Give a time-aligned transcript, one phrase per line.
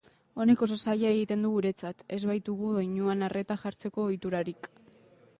[0.43, 4.71] Honek oso zaila egiten du guretzat, ez baitugu doinuan arreta jartzeko ohiturarik.